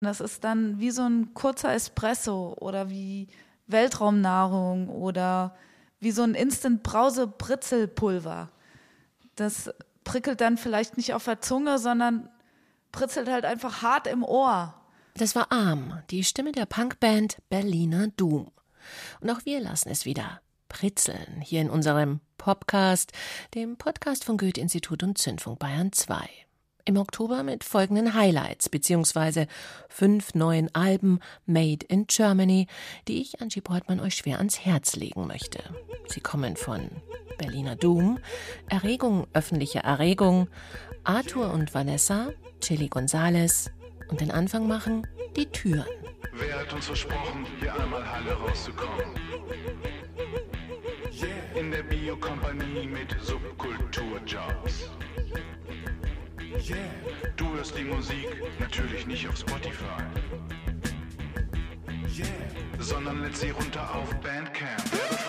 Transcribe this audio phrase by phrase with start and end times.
[0.00, 3.26] Das ist dann wie so ein kurzer Espresso oder wie
[3.66, 5.56] Weltraumnahrung oder
[6.00, 8.50] wie so ein Instant-Brause-Britzelpulver.
[9.34, 9.70] Das
[10.04, 12.28] prickelt dann vielleicht nicht auf der Zunge, sondern
[12.92, 14.74] pritzelt halt einfach hart im Ohr.
[15.14, 18.52] Das war Arm, die Stimme der Punkband Berliner Doom.
[19.20, 23.10] Und auch wir lassen es wieder pritzeln hier in unserem Podcast,
[23.54, 26.47] dem Podcast von Goethe-Institut und Zündfunk Bayern 2
[26.88, 29.46] im Oktober mit folgenden Highlights beziehungsweise
[29.90, 32.66] fünf neuen Alben Made in Germany,
[33.06, 35.62] die ich Angie Portmann euch schwer ans Herz legen möchte.
[36.06, 36.88] Sie kommen von
[37.36, 38.18] Berliner Doom,
[38.70, 40.48] Erregung öffentliche Erregung,
[41.04, 43.70] Arthur und Vanessa, Chili Gonzales
[44.08, 45.84] und den Anfang machen die Türen.
[46.32, 49.04] Wer hat uns versprochen, hier einmal Halle rauszukommen?
[51.54, 54.88] In der Biokompanie mit Subkulturjobs.
[57.36, 58.26] Du hörst die Musik
[58.58, 60.02] natürlich nicht auf Spotify,
[62.80, 65.27] sondern lädst sie runter auf Bandcamp.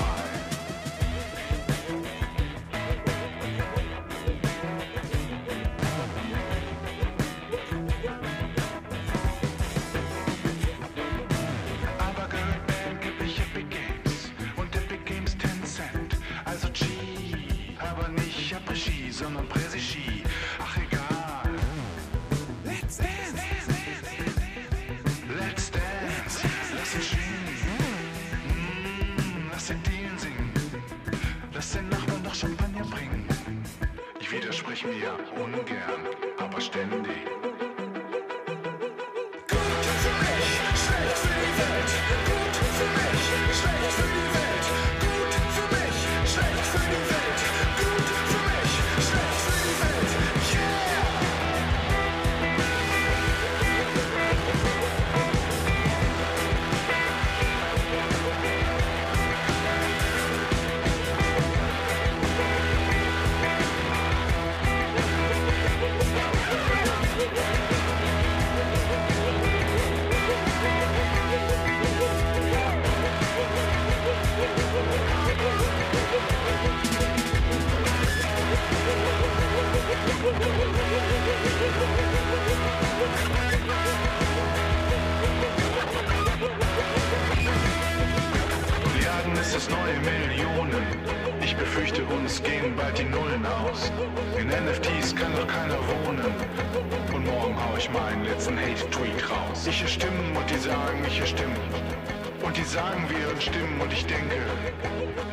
[103.90, 104.36] Und ich denke,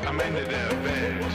[0.07, 1.27] am Ende der Welt,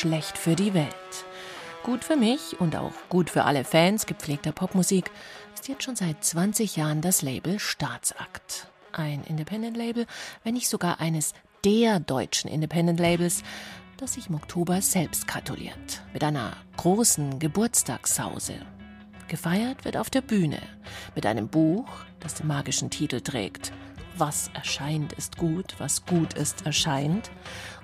[0.00, 1.24] schlecht für die Welt.
[1.82, 5.10] Gut für mich und auch gut für alle Fans gepflegter Popmusik
[5.54, 8.68] ist jetzt schon seit 20 Jahren das Label Staatsakt.
[8.92, 10.06] Ein Independent-Label,
[10.42, 11.34] wenn nicht sogar eines
[11.66, 13.42] der deutschen Independent-Labels,
[13.98, 16.02] das sich im Oktober selbst gratuliert.
[16.14, 18.54] Mit einer großen Geburtstagshause.
[19.28, 20.62] Gefeiert wird auf der Bühne
[21.14, 21.88] mit einem Buch,
[22.20, 23.70] das den magischen Titel trägt
[24.16, 27.30] Was erscheint ist gut, was gut ist erscheint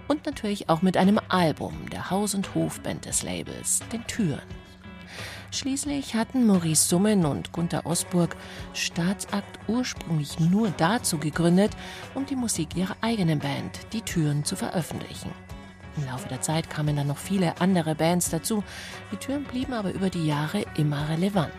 [0.08, 4.42] und natürlich auch mit einem Album der Haus- und Hofband des Labels, den Türen.
[5.52, 8.36] Schließlich hatten Maurice Summen und Gunther Osburg
[8.74, 11.72] Staatsakt ursprünglich nur dazu gegründet,
[12.14, 15.30] um die Musik ihrer eigenen Band, die Türen, zu veröffentlichen.
[15.96, 18.62] Im Laufe der Zeit kamen dann noch viele andere Bands dazu.
[19.12, 21.52] Die Türen blieben aber über die Jahre immer relevant,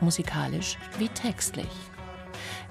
[0.00, 1.68] musikalisch wie textlich.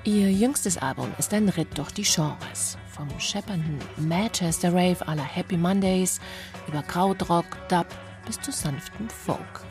[0.05, 2.77] Ihr jüngstes Album ist ein Ritt durch die Genres.
[2.89, 6.19] Vom scheppernden Manchester Rave aller Happy Mondays
[6.67, 7.87] über Krautrock, Dub,
[8.25, 9.63] bis zu sanftem Folk.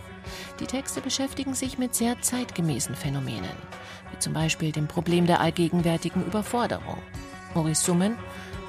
[0.59, 3.45] Die Texte beschäftigen sich mit sehr zeitgemäßen Phänomenen,
[4.11, 7.03] wie zum Beispiel dem Problem der allgegenwärtigen Überforderung.
[7.53, 8.17] Maurice Summen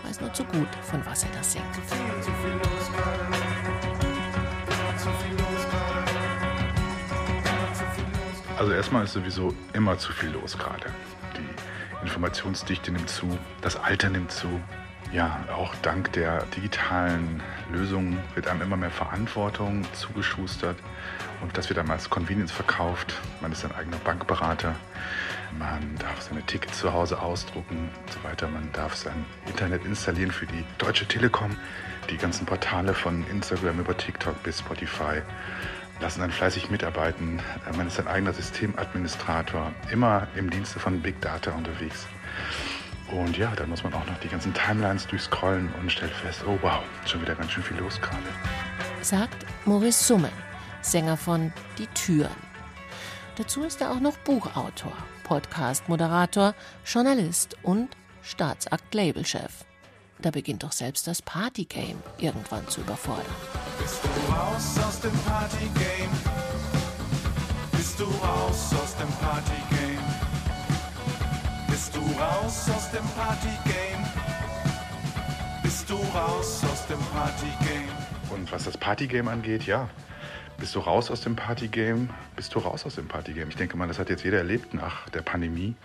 [0.05, 1.63] weiß nur zu gut, von was er das singt.
[8.57, 10.87] Also erstmal ist sowieso immer zu viel los gerade.
[12.03, 14.61] Informationsdichte nimmt zu, das Alter nimmt zu.
[15.11, 17.41] Ja, auch dank der digitalen
[17.71, 20.77] Lösungen wird einem immer mehr Verantwortung zugeschustert
[21.41, 23.13] und das wird einem als Convenience verkauft.
[23.41, 24.75] Man ist sein eigener Bankberater,
[25.59, 28.47] man darf seine Tickets zu Hause ausdrucken und so weiter.
[28.47, 31.55] Man darf sein Internet installieren für die Deutsche Telekom.
[32.09, 35.21] Die ganzen Portale von Instagram über TikTok bis Spotify
[36.03, 37.39] lassen dann fleißig mitarbeiten.
[37.77, 42.05] Man ist ein eigener Systemadministrator, immer im Dienste von Big Data unterwegs.
[43.09, 46.57] Und ja, dann muss man auch noch die ganzen Timelines durchscrollen und stellt fest, oh
[46.61, 48.17] wow, schon wieder ganz schön viel los gerade.
[49.01, 50.31] Sagt Maurice Summen,
[50.81, 52.35] Sänger von Die Türen.
[53.37, 56.53] Dazu ist er auch noch Buchautor, Podcast-Moderator,
[56.85, 59.65] Journalist und Staatsakt-Labelchef.
[60.23, 63.25] Da beginnt doch selbst das Partygame irgendwann zu überfordern.
[63.77, 66.09] Bist du raus aus dem Partygame?
[67.73, 69.99] Bist du raus aus dem Partygame?
[71.67, 74.07] Bist du raus aus dem Partygame?
[75.61, 77.91] Bist du raus aus dem Partygame?
[78.29, 79.89] Und was das Partygame angeht, ja,
[80.63, 82.07] bist du raus aus dem Partygame?
[82.37, 83.49] Bist du raus aus dem Partygame?
[83.49, 85.75] Ich denke mal, das hat jetzt jeder erlebt nach der Pandemie.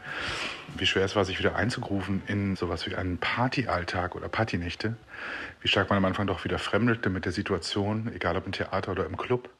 [0.76, 4.96] Wie schwer es war, sich wieder einzugrufen in sowas wie einen Partyalltag oder Partynächte.
[5.60, 8.92] Wie stark man am Anfang doch wieder fremdelte mit der Situation, egal ob im Theater
[8.92, 9.50] oder im Club.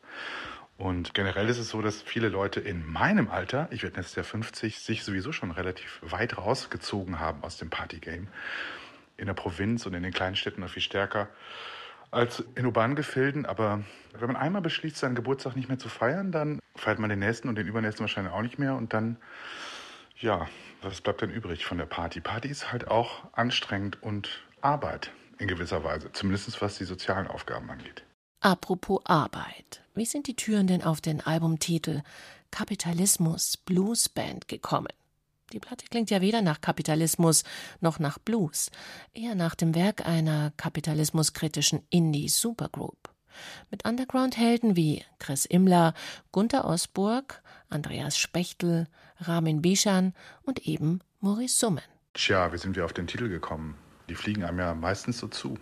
[0.76, 4.22] Und generell ist es so, dass viele Leute in meinem Alter, ich werde jetzt ja
[4.22, 8.28] 50, sich sowieso schon relativ weit rausgezogen haben aus dem Partygame.
[9.16, 11.28] In der Provinz und in den kleinen Städten noch viel stärker
[12.10, 13.46] als in urbanen Gefilden.
[13.46, 17.18] Aber wenn man einmal beschließt, seinen Geburtstag nicht mehr zu feiern, dann feiert man den
[17.18, 18.74] nächsten und den übernächsten wahrscheinlich auch nicht mehr.
[18.74, 19.16] Und dann,
[20.18, 20.48] ja,
[20.82, 22.20] was bleibt dann übrig von der Party?
[22.20, 27.70] Party ist halt auch anstrengend und Arbeit in gewisser Weise, zumindest was die sozialen Aufgaben
[27.70, 28.04] angeht.
[28.40, 29.82] Apropos Arbeit.
[29.94, 32.02] Wie sind die Türen denn auf den Albumtitel
[32.50, 34.97] Kapitalismus Blues Band gekommen?
[35.52, 37.42] Die Platte klingt ja weder nach Kapitalismus
[37.80, 38.70] noch nach Blues,
[39.14, 43.08] eher nach dem Werk einer kapitalismuskritischen Indie-Supergroup.
[43.70, 45.94] Mit Underground-Helden wie Chris Immler,
[46.32, 48.88] Gunther Osburg, Andreas Spechtel,
[49.20, 50.12] Ramin Bishan
[50.42, 51.84] und eben Maurice Summen.
[52.14, 53.76] Tja, wie sind wir auf den Titel gekommen?
[54.08, 55.58] Die fliegen einem ja meistens so zu.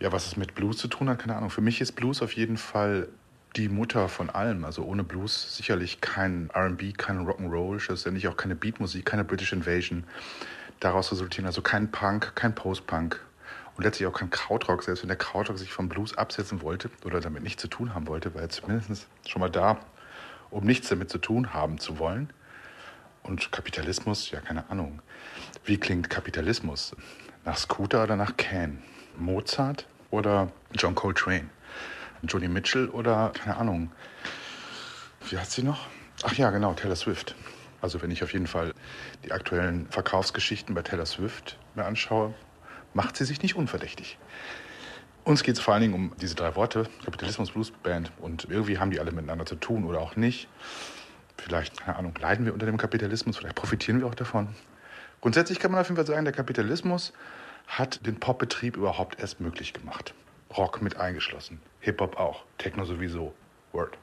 [0.00, 1.50] Ja, was es mit Blues zu tun hat, keine Ahnung.
[1.50, 3.08] Für mich ist Blues auf jeden Fall
[3.56, 4.64] die Mutter von allem.
[4.64, 10.04] Also ohne Blues sicherlich kein RB, kein Rock'n'Roll, schlussendlich auch keine Beatmusik, keine British Invasion.
[10.80, 13.20] Daraus resultieren also kein Punk, kein Post-Punk
[13.76, 14.82] und letztlich auch kein Krautrock.
[14.82, 18.06] Selbst wenn der Krautrock sich vom Blues absetzen wollte oder damit nichts zu tun haben
[18.06, 19.78] wollte, war er zumindest schon mal da,
[20.50, 22.30] um nichts damit zu tun haben zu wollen.
[23.22, 25.00] Und Kapitalismus, ja, keine Ahnung.
[25.64, 26.96] Wie klingt Kapitalismus?
[27.44, 28.82] Nach Scooter oder nach Can?
[29.16, 31.48] Mozart oder John Coltrane?
[32.22, 33.90] Joni Mitchell oder, keine Ahnung,
[35.28, 35.86] wie heißt sie noch?
[36.22, 37.34] Ach ja, genau, Taylor Swift.
[37.80, 38.72] Also wenn ich auf jeden Fall
[39.24, 42.32] die aktuellen Verkaufsgeschichten bei Taylor Swift mir anschaue,
[42.94, 44.18] macht sie sich nicht unverdächtig.
[45.24, 48.78] Uns geht es vor allen Dingen um diese drei Worte, Kapitalismus, Blues Band und irgendwie
[48.78, 50.48] haben die alle miteinander zu tun oder auch nicht.
[51.36, 54.48] Vielleicht, keine Ahnung, leiden wir unter dem Kapitalismus, vielleicht profitieren wir auch davon.
[55.20, 57.12] Grundsätzlich kann man auf jeden Fall sagen, der Kapitalismus
[57.66, 60.14] hat den Popbetrieb überhaupt erst möglich gemacht.
[60.56, 61.60] Rock mit eingeschlossen.
[61.80, 62.44] Hip-Hop auch.
[62.58, 63.34] Techno sowieso.
[63.72, 63.96] Word.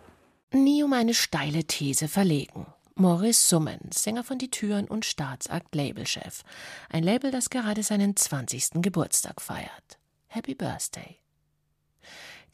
[0.51, 2.65] Nie um eine steile These verlegen.
[2.95, 6.43] Maurice Summen, Sänger von Die Türen und Staatsakt Labelchef.
[6.89, 8.81] Ein Label, das gerade seinen 20.
[8.81, 9.99] Geburtstag feiert.
[10.27, 11.17] Happy Birthday.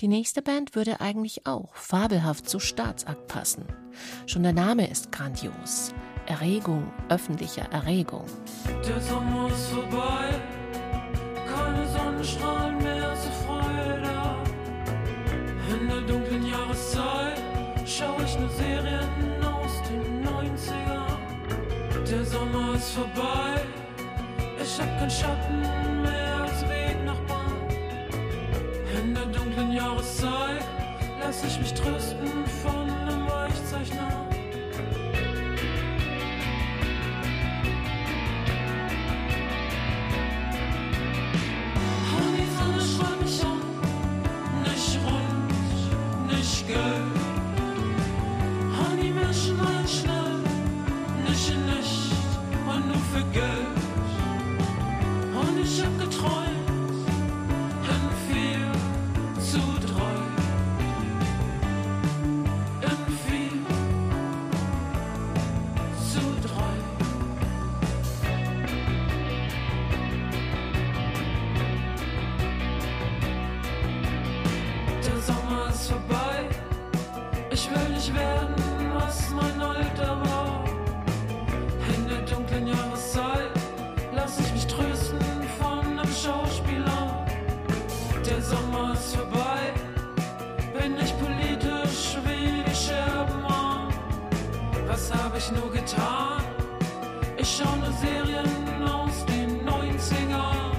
[0.01, 3.65] Die nächste Band würde eigentlich auch fabelhaft zu Staatsakt passen.
[4.27, 5.93] Schon der Name ist grandios.
[6.27, 8.25] Erregung öffentlicher Erregung.
[8.85, 10.41] Der Sommer ist vorbei,
[11.47, 12.94] keine Sonnenstrahlen mehr
[16.07, 17.41] dunklen Jahreszeit
[17.85, 21.05] schaue ich nur Serien aus den 90er.
[22.09, 23.61] Der Sommer ist vorbei,
[24.61, 25.61] ich hab keinen Schatten
[26.01, 27.67] mehr als Wegnachbarn.
[29.01, 30.65] In der dunklen Jahreszeit
[31.21, 34.24] lass ich mich trösten von einem Weichzeichner.
[55.39, 56.69] Und ich hab geträumt,
[57.87, 60.15] in zu drei.
[62.81, 62.99] In
[66.11, 66.75] zu drei.
[75.05, 76.49] Der Sommer ist vorbei,
[77.49, 78.54] ich will nicht werden.
[95.07, 96.41] Was hab ich nur getan?
[97.37, 100.71] Ich schau nur Serien aus den 90ern.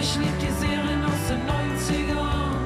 [0.00, 2.56] Ich lieb die Serien aus den 90ern.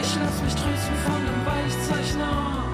[0.00, 2.64] Ich lass mich trösten von einem Weichzeichner.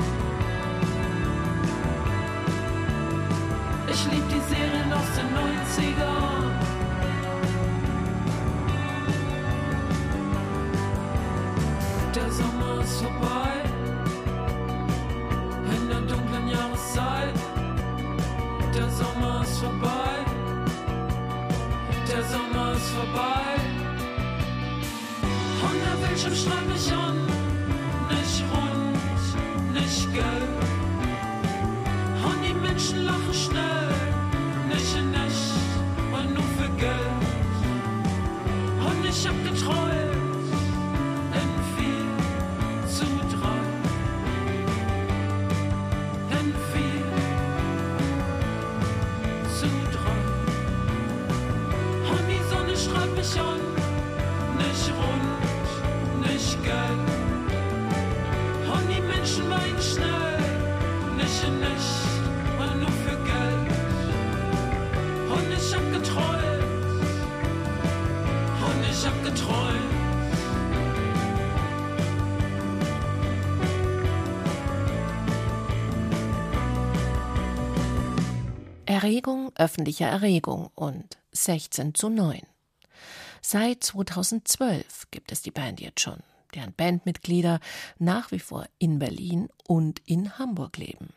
[3.86, 6.19] Ich lieb die Serien aus den 90ern.
[26.22, 27.16] Bildschirm strahlt mich an.
[28.10, 30.69] Nicht rund, nicht gelb.
[79.02, 82.42] Erregung öffentlicher Erregung und 16 zu 9.
[83.40, 86.18] Seit 2012 gibt es die Band jetzt schon,
[86.54, 87.60] deren Bandmitglieder
[87.98, 91.14] nach wie vor in Berlin und in Hamburg leben.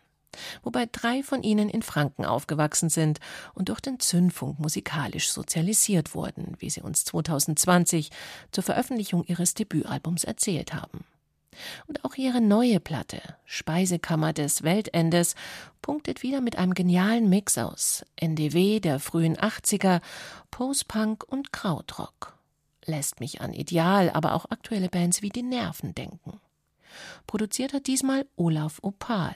[0.61, 3.19] Wobei drei von ihnen in Franken aufgewachsen sind
[3.53, 8.11] und durch den Zündfunk musikalisch sozialisiert wurden, wie sie uns 2020
[8.53, 11.03] zur Veröffentlichung ihres Debütalbums erzählt haben.
[11.87, 15.35] Und auch ihre neue Platte, Speisekammer des Weltendes,
[15.81, 20.01] punktet wieder mit einem genialen Mix aus NDW der frühen 80er,
[20.51, 22.37] Post-Punk und Krautrock.
[22.85, 26.39] Lässt mich an Ideal, aber auch aktuelle Bands wie die Nerven denken.
[27.27, 29.35] Produziert hat diesmal Olaf Opal.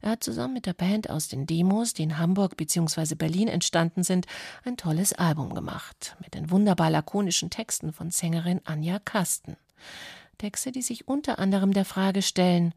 [0.00, 3.14] Er hat zusammen mit der Band aus den Demos, die in Hamburg bzw.
[3.14, 4.26] Berlin entstanden sind,
[4.64, 9.56] ein tolles Album gemacht, mit den wunderbar lakonischen Texten von Sängerin Anja Kasten.
[10.38, 12.74] Texte, die sich unter anderem der Frage stellen,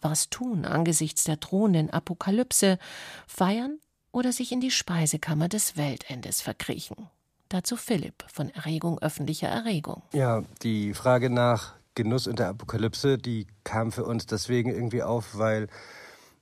[0.00, 2.78] was tun angesichts der drohenden Apokalypse,
[3.26, 3.78] feiern
[4.12, 7.08] oder sich in die Speisekammer des Weltendes verkriechen.
[7.48, 10.02] Dazu Philipp von Erregung öffentlicher Erregung.
[10.12, 15.36] Ja, die Frage nach Genuss und der Apokalypse, die kam für uns deswegen irgendwie auf,
[15.38, 15.68] weil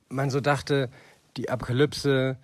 [0.09, 0.89] man so dachte,
[1.37, 2.37] die Apokalypse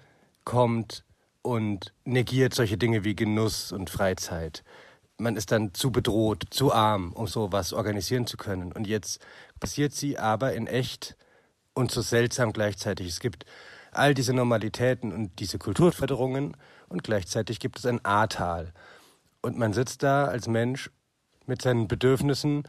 [0.45, 1.03] kommt
[1.41, 4.63] und negiert solche Dinge wie Genuss und Freizeit.
[5.17, 8.71] Man ist dann zu bedroht, zu arm, um sowas organisieren zu können.
[8.71, 9.23] Und jetzt
[9.59, 11.15] passiert sie aber in echt
[11.73, 13.07] und so seltsam gleichzeitig.
[13.07, 13.45] Es gibt
[13.91, 16.57] all diese Normalitäten und diese Kulturförderungen
[16.89, 18.73] und gleichzeitig gibt es ein Ahrtal.
[19.41, 20.89] Und man sitzt da als Mensch
[21.45, 22.63] mit seinen Bedürfnissen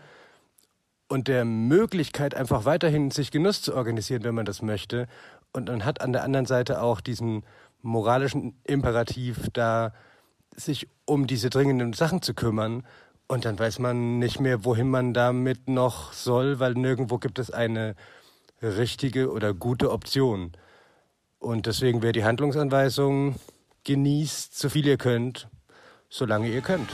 [1.08, 5.06] und der Möglichkeit, einfach weiterhin sich Genuss zu organisieren, wenn man das möchte.
[5.52, 7.44] Und man hat an der anderen Seite auch diesen
[7.82, 9.92] moralischen Imperativ, da
[10.56, 12.84] sich um diese dringenden Sachen zu kümmern.
[13.26, 17.50] Und dann weiß man nicht mehr, wohin man damit noch soll, weil nirgendwo gibt es
[17.50, 17.94] eine
[18.62, 20.52] richtige oder gute Option.
[21.38, 23.36] Und deswegen wäre die Handlungsanweisung,
[23.84, 25.48] genießt so viel ihr könnt,
[26.08, 26.90] solange ihr könnt.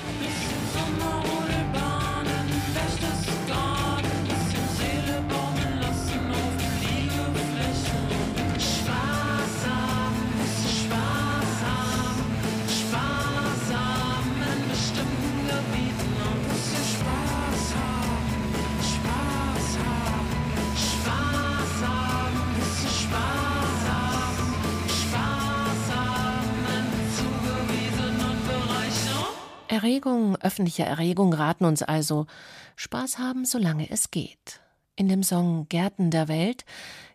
[29.70, 32.26] Erregung öffentlicher Erregung raten uns also
[32.74, 34.60] Spaß haben, solange es geht.
[34.96, 36.64] In dem Song Gärten der Welt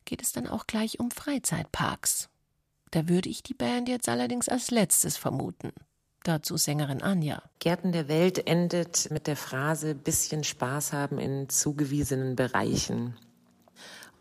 [0.06, 2.30] geht es dann auch gleich um Freizeitparks.
[2.92, 5.74] Da würde ich die Band jetzt allerdings als letztes vermuten.
[6.24, 7.44] Dazu Sängerin Anja.
[7.60, 13.18] Gärten der Welt endet mit der Phrase bisschen Spaß haben in zugewiesenen Bereichen.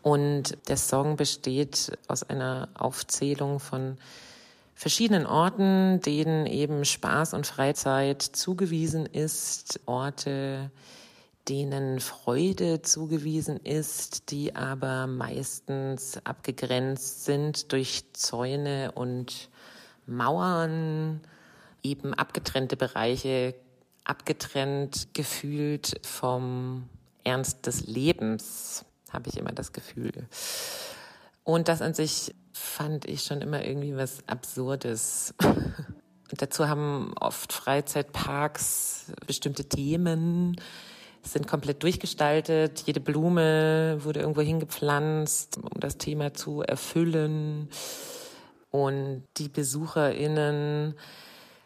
[0.01, 3.97] Und der Song besteht aus einer Aufzählung von
[4.75, 10.69] verschiedenen Orten, denen eben Spaß und Freizeit zugewiesen ist, Orte,
[11.47, 19.49] denen Freude zugewiesen ist, die aber meistens abgegrenzt sind durch Zäune und
[20.05, 21.21] Mauern,
[21.81, 23.55] eben abgetrennte Bereiche,
[24.03, 26.89] abgetrennt gefühlt vom
[27.23, 30.27] Ernst des Lebens, habe ich immer das Gefühl.
[31.45, 35.35] Und das an sich fand ich schon immer irgendwie was Absurdes.
[36.31, 40.59] Dazu haben oft Freizeitparks bestimmte Themen,
[41.21, 42.83] sind komplett durchgestaltet.
[42.87, 47.69] Jede Blume wurde irgendwo hingepflanzt, um das Thema zu erfüllen.
[48.71, 50.95] Und die BesucherInnen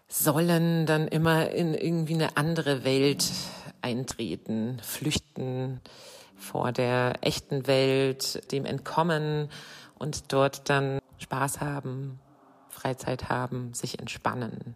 [0.10, 3.32] sollen dann immer in irgendwie eine andere Welt
[3.82, 5.80] eintreten, flüchten
[6.40, 9.50] vor der echten Welt, dem entkommen
[9.98, 12.20] und dort dann Spaß haben,
[12.70, 14.76] Freizeit haben, sich entspannen.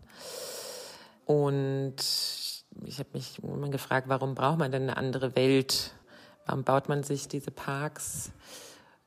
[1.26, 1.96] Und
[2.86, 5.94] ich habe mich immer gefragt, warum braucht man denn eine andere Welt?
[6.46, 8.32] Warum baut man sich diese Parks?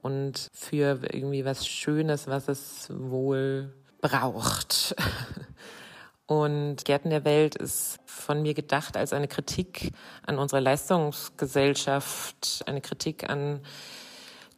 [0.01, 4.95] Und für irgendwie was Schönes, was es wohl braucht.
[6.27, 9.93] Und Gärten der Welt ist von mir gedacht als eine Kritik
[10.27, 13.61] an unserer Leistungsgesellschaft, eine Kritik an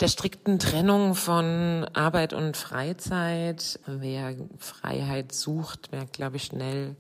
[0.00, 3.80] der strikten Trennung von Arbeit und Freizeit.
[3.86, 6.96] Wer Freiheit sucht, merkt, glaube ich, schnell,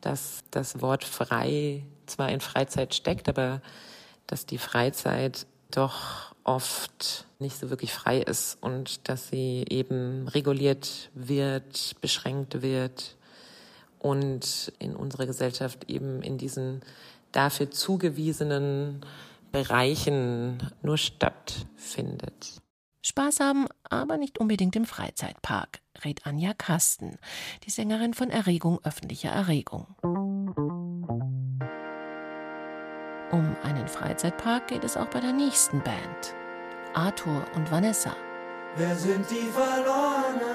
[0.00, 3.60] dass das Wort frei zwar in Freizeit steckt, aber
[4.26, 11.10] dass die Freizeit doch oft nicht so wirklich frei ist und dass sie eben reguliert
[11.12, 13.17] wird, beschränkt wird
[13.98, 16.82] und in unserer Gesellschaft eben in diesen
[17.32, 19.04] dafür zugewiesenen
[19.52, 22.60] Bereichen nur stattfindet.
[23.02, 27.18] Spaß haben, aber nicht unbedingt im Freizeitpark, rät Anja Kasten,
[27.64, 29.86] die Sängerin von Erregung öffentlicher Erregung.
[33.30, 36.34] Um einen Freizeitpark geht es auch bei der nächsten Band.
[36.94, 38.16] Arthur und Vanessa.
[38.76, 40.47] Wer sind die Verlorenen?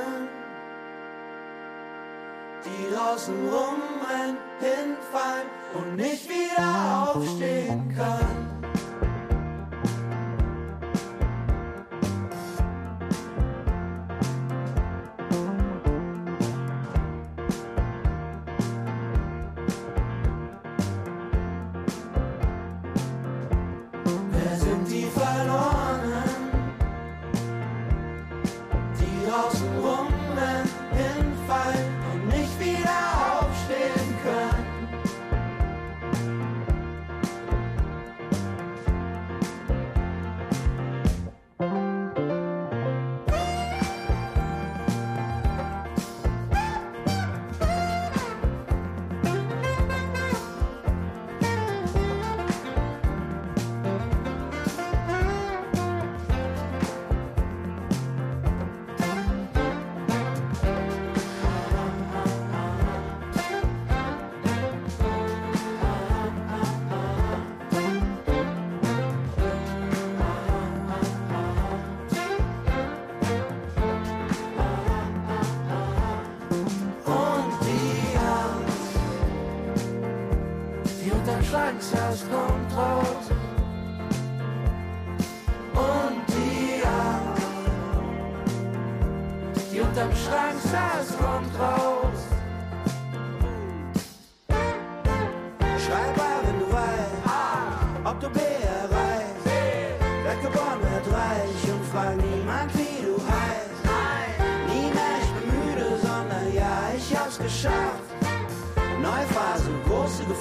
[2.66, 8.63] Die draußen rumrennen, hinfallen und nicht wieder aufstehen können.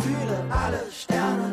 [0.02, 1.51] Draußen rumrennen, hinfallen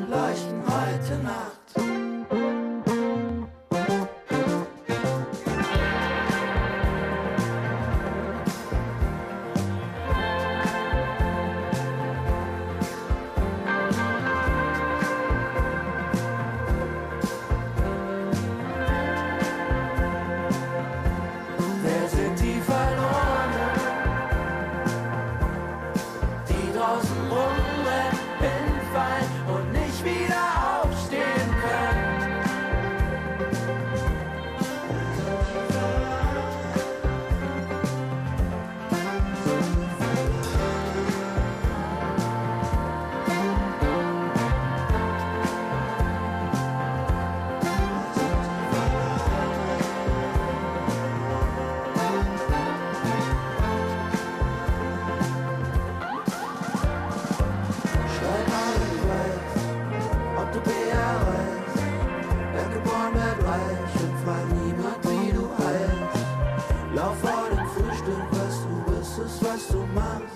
[69.94, 70.36] machst.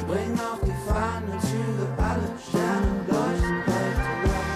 [0.00, 4.54] Spring auf die Fahnenzüge, alle Sterne leuchten heute Nacht.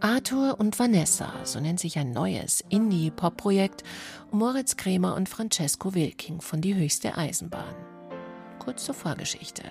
[0.00, 3.82] Arthur und Vanessa, so nennt sich ein neues Indie-Pop-Projekt
[4.30, 7.74] Moritz Kremer und Francesco Wilking von Die höchste Eisenbahn.
[8.58, 9.62] Kurz zur Vorgeschichte.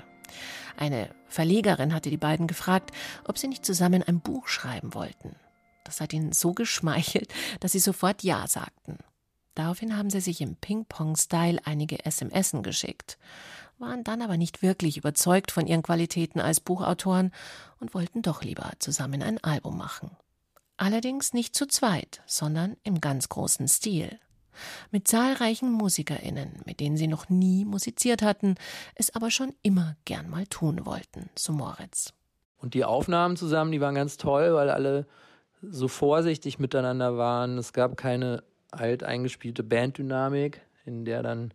[0.77, 2.91] Eine Verlegerin hatte die beiden gefragt,
[3.25, 5.35] ob sie nicht zusammen ein Buch schreiben wollten.
[5.83, 8.97] Das hat ihnen so geschmeichelt, dass sie sofort Ja sagten.
[9.55, 13.17] Daraufhin haben sie sich im Ping-Pong-Style einige SMSen geschickt,
[13.79, 17.31] waren dann aber nicht wirklich überzeugt von ihren Qualitäten als Buchautoren
[17.79, 20.11] und wollten doch lieber zusammen ein Album machen.
[20.77, 24.19] Allerdings nicht zu zweit, sondern im ganz großen Stil.
[24.91, 28.55] Mit zahlreichen MusikerInnen, mit denen sie noch nie musiziert hatten,
[28.95, 32.13] es aber schon immer gern mal tun wollten, so Moritz.
[32.57, 35.07] Und die Aufnahmen zusammen, die waren ganz toll, weil alle
[35.61, 37.57] so vorsichtig miteinander waren.
[37.57, 41.53] Es gab keine alt eingespielte Banddynamik, in der dann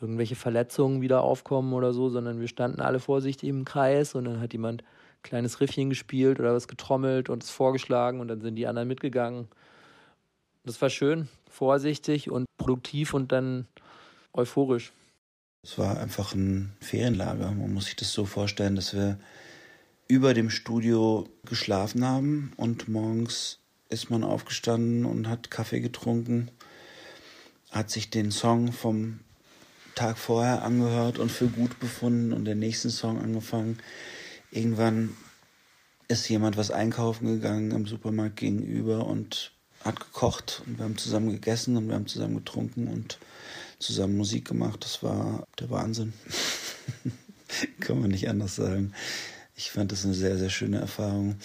[0.00, 4.40] irgendwelche Verletzungen wieder aufkommen oder so, sondern wir standen alle vorsichtig im Kreis und dann
[4.40, 8.56] hat jemand ein kleines Riffchen gespielt oder was getrommelt und es vorgeschlagen und dann sind
[8.56, 9.48] die anderen mitgegangen.
[10.64, 13.66] Das war schön, vorsichtig und produktiv und dann
[14.32, 14.92] euphorisch.
[15.62, 17.52] Es war einfach ein Ferienlager.
[17.52, 19.18] Man muss sich das so vorstellen, dass wir
[20.08, 26.50] über dem Studio geschlafen haben und morgens ist man aufgestanden und hat Kaffee getrunken,
[27.70, 29.20] hat sich den Song vom
[29.94, 33.78] Tag vorher angehört und für gut befunden und den nächsten Song angefangen.
[34.50, 35.16] Irgendwann
[36.08, 39.53] ist jemand was einkaufen gegangen im Supermarkt gegenüber und
[39.84, 43.18] hat gekocht und wir haben zusammen gegessen und wir haben zusammen getrunken und
[43.78, 44.84] zusammen Musik gemacht.
[44.84, 46.14] Das war der Wahnsinn.
[47.80, 48.92] Kann man nicht anders sagen.
[49.54, 51.36] Ich fand das eine sehr, sehr schöne Erfahrung.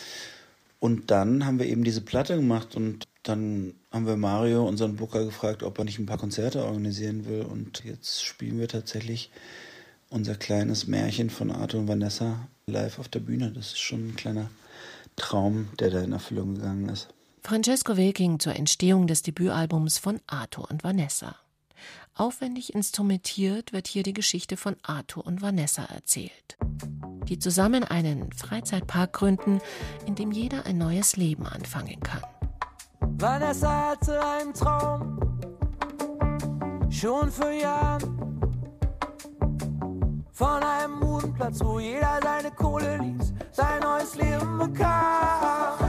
[0.79, 5.25] Und dann haben wir eben diese Platte gemacht und dann haben wir Mario, unseren Booker,
[5.25, 7.41] gefragt, ob er nicht ein paar Konzerte organisieren will.
[7.41, 9.29] Und jetzt spielen wir tatsächlich
[10.09, 13.51] unser kleines Märchen von Arthur und Vanessa live auf der Bühne.
[13.51, 14.49] Das ist schon ein kleiner
[15.17, 17.09] Traum, der da in Erfüllung gegangen ist.
[17.43, 21.35] Francesco Wilking zur Entstehung des Debütalbums von Arthur und Vanessa.
[22.15, 26.57] Aufwendig instrumentiert wird hier die Geschichte von Arthur und Vanessa erzählt,
[27.27, 29.61] die zusammen einen Freizeitpark gründen,
[30.05, 32.21] in dem jeder ein neues Leben anfangen kann.
[32.99, 35.39] Vanessa hatte einen Traum,
[36.89, 38.19] schon für Jahren.
[40.31, 45.88] Von einem Modenplatz, wo jeder seine Kohle ließ, sein neues Leben bekam.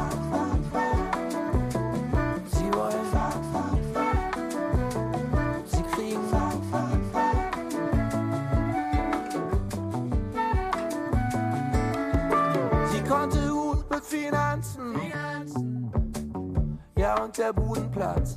[17.22, 18.36] Und der Budenplatz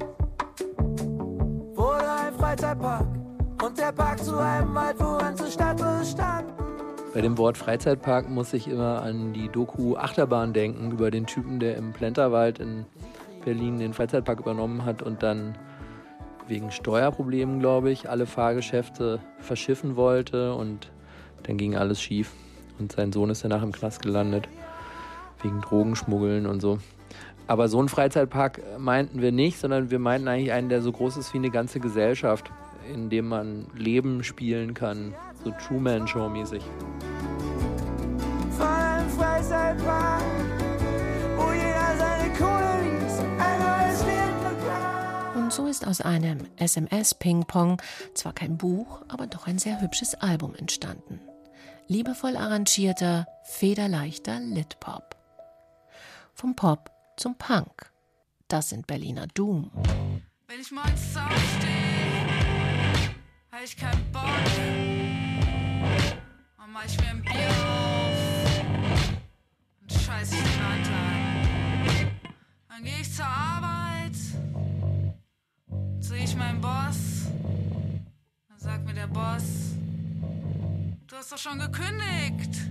[1.74, 3.08] wurde ein Freizeitpark.
[3.64, 6.52] Und der Park zu einem Wald, wo ganze Stadt bestand.
[7.14, 11.60] Bei dem Wort Freizeitpark muss ich immer an die Doku Achterbahn denken, über den Typen,
[11.60, 12.86] der im Plenterwald in
[13.46, 15.58] Berlin den Freizeitpark übernommen hat und dann
[16.48, 20.92] wegen Steuerproblemen, glaube ich, alle Fahrgeschäfte verschiffen wollte und
[21.44, 22.34] dann ging alles schief.
[22.80, 24.50] Und sein Sohn ist danach im Knast gelandet,
[25.42, 26.80] wegen Drogenschmuggeln und so.
[27.54, 31.18] Aber so einen Freizeitpark meinten wir nicht, sondern wir meinten eigentlich einen, der so groß
[31.18, 32.50] ist wie eine ganze Gesellschaft,
[32.92, 35.14] in dem man Leben spielen kann,
[35.44, 36.64] so Truman-Show-mäßig.
[38.58, 40.24] Von einem Freizeitpark,
[41.38, 45.44] wo jeder seine Kohle ließ, ein neues Leben bekam.
[45.44, 47.80] Und so ist aus einem SMS-Ping-Pong
[48.16, 51.20] zwar kein Buch, aber doch ein sehr hübsches Album entstanden.
[51.86, 55.16] Liebevoll arrangierter, federleichter Lit-Pop.
[56.34, 57.92] Vom Pop zum Punk.
[58.48, 59.72] Das sind Berliner Doom.
[60.48, 62.28] Wenn ich morgens aufstehe,
[63.52, 64.24] hab ich keinen Bock.
[66.58, 68.62] Dann mach ich mir ein Bier auf
[69.82, 72.12] und scheiß ich den Alltag.
[72.70, 74.16] Dann geh ich zur Arbeit,
[76.00, 77.28] sehe ich meinen Boss.
[78.50, 79.74] Dann sagt mir der Boss,
[81.08, 82.62] du hast doch schon gekündigt.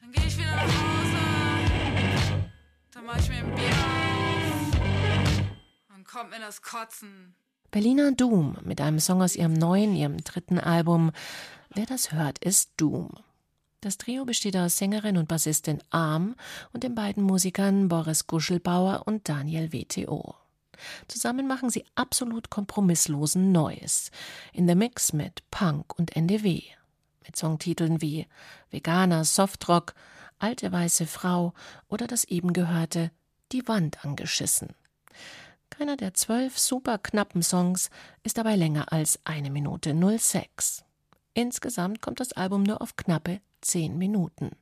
[0.00, 0.93] Dann geh ich wieder nach Hause,
[6.24, 7.34] kommt mir das Kotzen.
[7.70, 11.12] Berliner Doom mit einem Song aus ihrem neuen, ihrem dritten Album.
[11.74, 13.10] Wer das hört, ist Doom.
[13.82, 16.34] Das Trio besteht aus Sängerin und Bassistin Arm
[16.72, 20.34] und den beiden Musikern Boris Guschelbauer und Daniel WTO.
[21.08, 24.10] Zusammen machen sie absolut kompromisslosen Neues.
[24.54, 26.62] In der Mix mit Punk und NDW.
[27.26, 28.26] Mit Songtiteln wie
[28.70, 29.92] Veganer Softrock,
[30.38, 31.52] Alte weiße Frau
[31.88, 33.10] oder das eben gehörte
[33.52, 34.74] Die Wand angeschissen.
[35.78, 37.90] Keiner der zwölf super knappen Songs
[38.22, 40.84] ist dabei länger als eine Minute 06.
[41.34, 44.52] Insgesamt kommt das Album nur auf knappe zehn Minuten.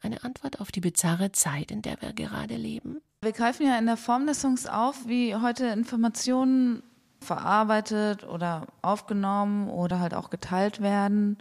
[0.00, 3.02] Eine Antwort auf die bizarre Zeit, in der wir gerade leben?
[3.20, 6.82] Wir greifen ja in der Form des Songs auf, wie heute Informationen
[7.20, 11.36] verarbeitet oder aufgenommen oder halt auch geteilt werden.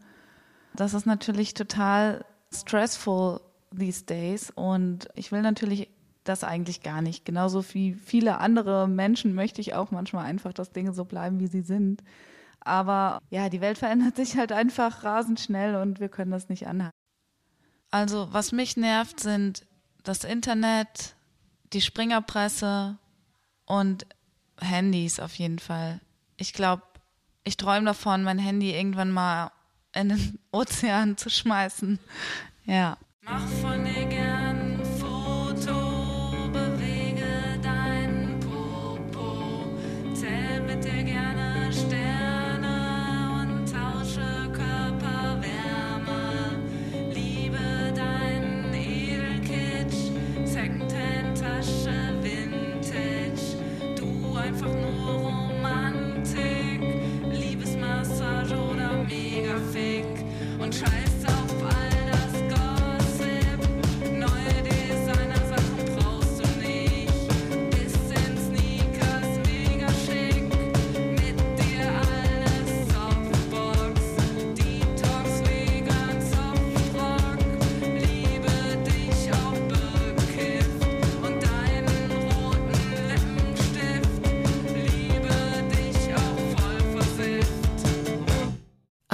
[0.75, 3.39] Das ist natürlich total stressful
[3.77, 5.89] these days und ich will natürlich
[6.29, 7.25] das eigentlich gar nicht.
[7.25, 11.47] Genauso wie viele andere Menschen möchte ich auch manchmal einfach, dass Dinge so bleiben, wie
[11.47, 12.03] sie sind.
[12.61, 16.67] Aber ja, die Welt verändert sich halt einfach rasend schnell und wir können das nicht
[16.67, 16.95] anhalten.
[17.91, 19.65] Also, was mich nervt, sind
[20.03, 21.15] das Internet,
[21.73, 22.97] die Springerpresse
[23.65, 24.05] und
[24.61, 25.99] Handys auf jeden Fall.
[26.37, 26.83] Ich glaube,
[27.43, 29.51] ich träume davon, mein Handy irgendwann mal
[29.93, 31.99] in den Ozean zu schmeißen.
[32.65, 32.97] Ja.
[33.23, 34.08] Mach von dir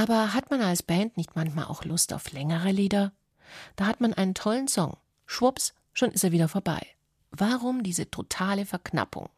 [0.08, 3.12] Aber hat man als Band nicht manchmal auch Lust auf längere Lieder?
[3.76, 4.98] Da hat man einen tollen Song.
[5.26, 6.86] Schwupps, schon ist er wieder vorbei.
[7.32, 9.30] Warum diese totale Verknappung?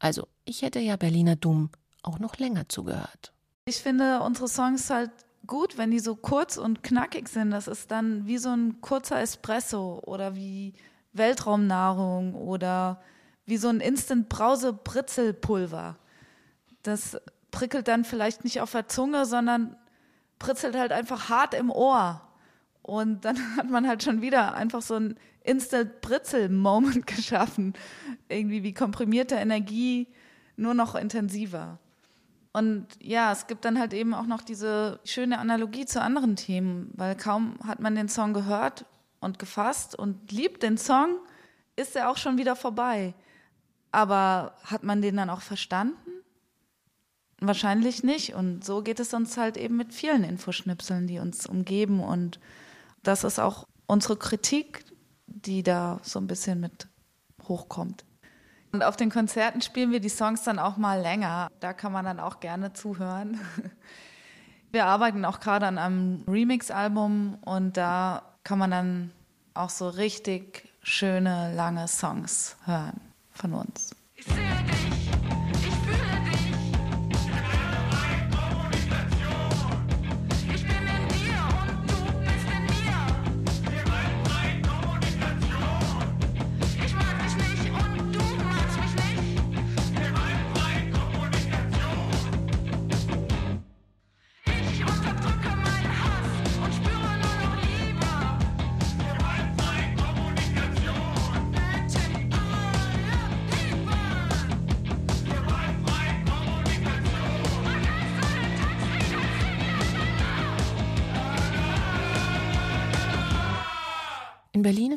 [0.00, 1.70] Also, ich hätte ja Berliner Dumm
[2.02, 3.32] auch noch länger zugehört.
[3.66, 5.12] Ich finde unsere Songs halt
[5.46, 7.52] gut, wenn die so kurz und knackig sind.
[7.52, 10.74] Das ist dann wie so ein kurzer Espresso oder wie
[11.12, 13.00] Weltraumnahrung oder
[13.44, 15.96] wie so ein Instant-Brause-Britzelpulver.
[16.82, 17.16] Das
[17.52, 19.76] prickelt dann vielleicht nicht auf der Zunge, sondern
[20.42, 22.20] pritzelt halt einfach hart im Ohr.
[22.82, 27.74] Und dann hat man halt schon wieder einfach so ein Instant-Britzel-Moment geschaffen.
[28.28, 30.08] Irgendwie wie komprimierte Energie,
[30.56, 31.78] nur noch intensiver.
[32.52, 36.90] Und ja, es gibt dann halt eben auch noch diese schöne Analogie zu anderen Themen,
[36.94, 38.84] weil kaum hat man den Song gehört
[39.20, 41.16] und gefasst und liebt den Song,
[41.76, 43.14] ist er auch schon wieder vorbei.
[43.90, 46.11] Aber hat man den dann auch verstanden?
[47.44, 48.34] Wahrscheinlich nicht.
[48.34, 52.00] Und so geht es uns halt eben mit vielen Infoschnipseln, die uns umgeben.
[52.00, 52.38] Und
[53.02, 54.84] das ist auch unsere Kritik,
[55.26, 56.86] die da so ein bisschen mit
[57.48, 58.04] hochkommt.
[58.70, 61.48] Und auf den Konzerten spielen wir die Songs dann auch mal länger.
[61.58, 63.40] Da kann man dann auch gerne zuhören.
[64.70, 69.10] Wir arbeiten auch gerade an einem Remix-Album und da kann man dann
[69.52, 72.98] auch so richtig schöne, lange Songs hören
[73.32, 73.94] von uns.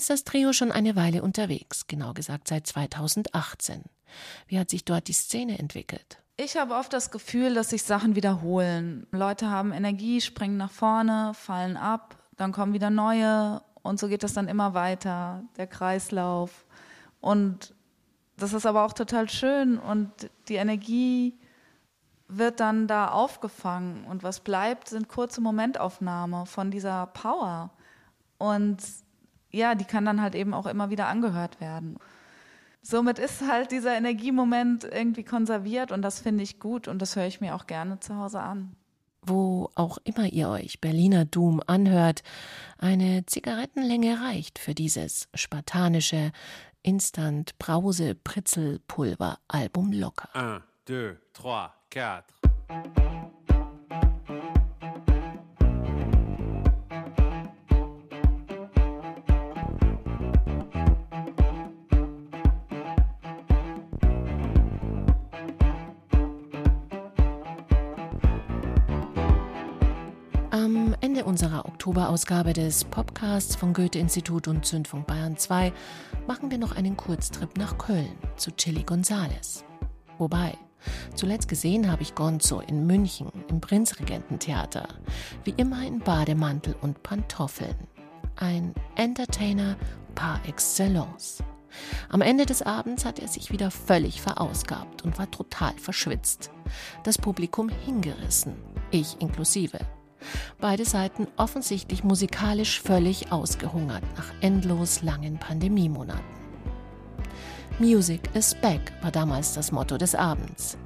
[0.05, 3.81] Ist das Trio schon eine Weile unterwegs, genau gesagt seit 2018.
[4.47, 6.21] Wie hat sich dort die Szene entwickelt?
[6.37, 9.07] Ich habe oft das Gefühl, dass sich Sachen wiederholen.
[9.11, 14.21] Leute haben Energie, springen nach vorne, fallen ab, dann kommen wieder neue und so geht
[14.21, 16.65] das dann immer weiter, der Kreislauf.
[17.19, 17.73] Und
[18.37, 20.11] das ist aber auch total schön und
[20.47, 21.39] die Energie
[22.27, 27.71] wird dann da aufgefangen und was bleibt, sind kurze Momentaufnahmen von dieser Power.
[28.37, 28.77] Und
[29.55, 31.97] ja, die kann dann halt eben auch immer wieder angehört werden.
[32.81, 37.25] Somit ist halt dieser Energiemoment irgendwie konserviert und das finde ich gut und das höre
[37.25, 38.75] ich mir auch gerne zu Hause an.
[39.23, 42.21] Wo auch immer ihr euch Berliner Doom anhört,
[42.77, 46.31] eine Zigarettenlänge reicht für dieses spartanische
[46.83, 50.29] Instant Brause Pritzel Pulver Album locker.
[50.35, 53.14] 1, 2, 3, 4.
[71.05, 75.71] Ende unserer Oktoberausgabe des Podcasts von Goethe-Institut und Zündfunk Bayern 2
[76.25, 79.63] machen wir noch einen Kurztrip nach Köln zu Chili Gonzales.
[80.17, 80.57] Wobei,
[81.13, 84.87] zuletzt gesehen habe ich Gonzo in München im Prinzregententheater.
[85.43, 87.75] Wie immer in Bademantel und Pantoffeln.
[88.37, 89.75] Ein Entertainer
[90.15, 91.43] par excellence.
[92.09, 96.49] Am Ende des Abends hat er sich wieder völlig verausgabt und war total verschwitzt.
[97.03, 98.55] Das Publikum hingerissen,
[98.89, 99.77] ich inklusive.
[100.59, 106.23] Beide Seiten offensichtlich musikalisch völlig ausgehungert nach endlos langen Pandemiemonaten.
[107.79, 110.77] Music is back war damals das Motto des Abends.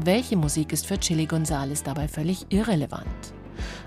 [0.00, 3.06] Welche Musik ist für Chili Gonzales dabei völlig irrelevant?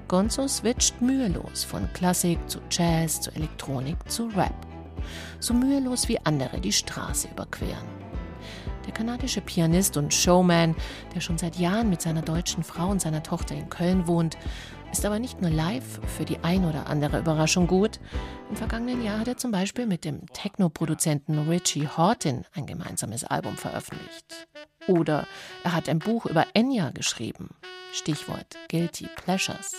[0.07, 4.55] Gonzo switcht mühelos von Klassik zu Jazz zu Elektronik zu Rap.
[5.39, 7.98] So mühelos wie andere die Straße überqueren.
[8.85, 10.75] Der kanadische Pianist und Showman,
[11.13, 14.37] der schon seit Jahren mit seiner deutschen Frau und seiner Tochter in Köln wohnt,
[14.91, 17.99] ist aber nicht nur live für die ein oder andere Überraschung gut.
[18.49, 23.55] Im vergangenen Jahr hat er zum Beispiel mit dem Techno-Produzenten Richie Horton ein gemeinsames Album
[23.55, 24.47] veröffentlicht.
[24.87, 25.27] Oder
[25.63, 27.49] er hat ein Buch über Enya geschrieben.
[27.91, 29.71] Stichwort Guilty Pleasures.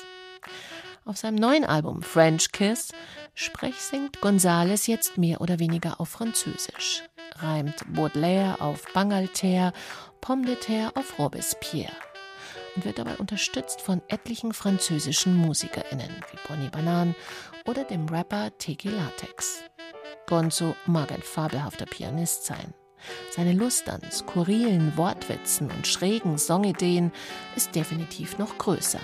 [1.05, 2.93] Auf seinem neuen Album French Kiss
[3.35, 7.03] sprechsingt Gonzales jetzt mehr oder weniger auf Französisch,
[7.43, 9.73] reimt Baudelaire auf Bangalter,
[10.21, 11.93] Pomme de terre auf Robespierre
[12.77, 17.15] und wird dabei unterstützt von etlichen französischen MusikerInnen wie Bonnie Banan
[17.67, 19.65] oder dem Rapper Teki Latex.
[20.27, 22.75] Gonzo mag ein fabelhafter Pianist sein.
[23.31, 27.13] Seine Lust an skurrilen Wortwitzen und schrägen Songideen
[27.57, 29.01] ist definitiv noch größer.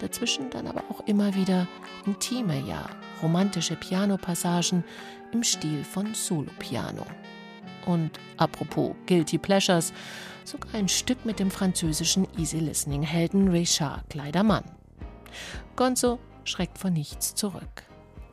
[0.00, 1.68] Dazwischen dann aber auch immer wieder
[2.04, 2.90] intime, ja
[3.22, 4.84] romantische Pianopassagen
[5.32, 7.06] im Stil von Solo-Piano.
[7.86, 9.92] Und apropos Guilty Pleasures,
[10.44, 14.64] sogar ein Stück mit dem französischen Easy-Listening-Helden Richard Kleidermann.
[15.76, 17.84] Gonzo schreckt vor nichts zurück.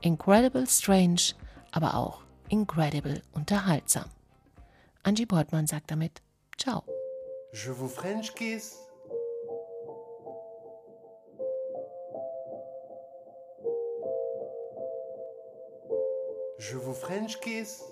[0.01, 1.33] Incredible strange,
[1.71, 4.05] aber auch incredible unterhaltsam.
[5.03, 6.21] Angie Portman sagt damit
[6.57, 6.83] Ciao.
[7.53, 8.88] Je vous French kiss.
[16.59, 17.85] Je vous French kiss.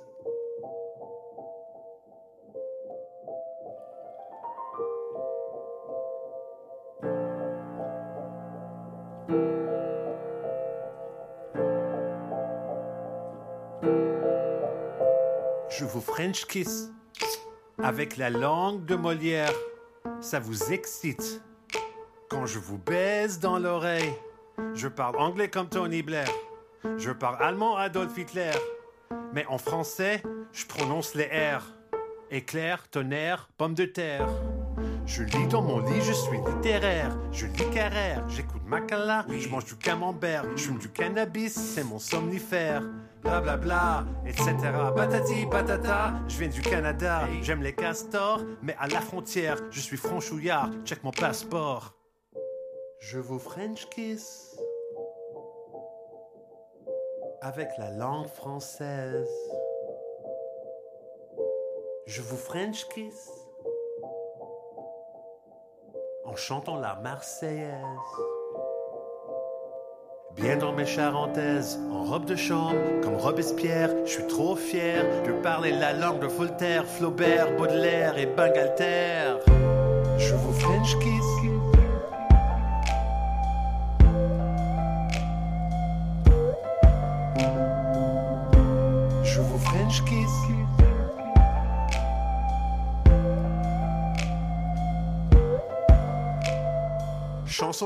[15.69, 16.91] Je vous French kiss
[17.82, 19.53] avec la langue de Molière.
[20.19, 21.41] Ça vous excite.
[22.30, 24.13] Quand je vous baise dans l'oreille,
[24.73, 26.27] je parle anglais comme Tony Blair.
[26.97, 28.52] Je parle allemand Adolf Hitler.
[29.34, 30.23] Mais en français,
[30.54, 31.63] je prononce les R.
[32.32, 34.28] Éclair, tonnerre, pomme de terre.
[35.06, 37.17] Je lis dans mon lit, je suis littéraire.
[37.32, 42.00] Je lis Carrère, j'écoute Macala, je mange du camembert, je fume du cannabis, c'est mon
[42.00, 42.84] somnifère.
[43.23, 44.56] Blablabla, bla, bla, etc.
[44.95, 49.97] Patati patata, je viens du Canada, j'aime les castors, mais à la frontière, je suis
[49.97, 51.95] franchouillard, check mon passeport.
[53.00, 54.57] Je vous French kiss
[57.41, 59.28] avec la langue française.
[62.06, 63.32] Je vous French kiss
[66.26, 67.84] en chantant la Marseillaise.
[70.36, 75.32] Bien dans mes charentaises, en robe de chambre, comme Robespierre, je suis trop fier de
[75.41, 79.36] parler la langue de Voltaire, Flaubert, Baudelaire et Bangalter.
[80.18, 81.57] Je vous French kiss.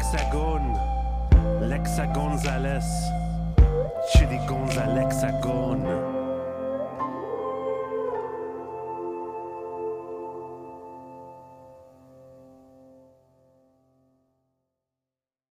[0.00, 0.78] l'hexagone,
[1.60, 2.80] l'hexagonzales,
[4.12, 6.09] chez les gonzales l'hexagone.